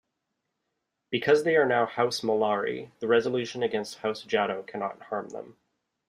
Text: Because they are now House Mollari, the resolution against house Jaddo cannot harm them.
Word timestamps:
Because 1.11 1.43
they 1.43 1.55
are 1.55 1.67
now 1.67 1.85
House 1.85 2.21
Mollari, 2.23 2.89
the 3.01 3.07
resolution 3.07 3.61
against 3.61 3.99
house 3.99 4.25
Jaddo 4.25 4.65
cannot 4.65 4.99
harm 5.03 5.29
them. 5.29 5.57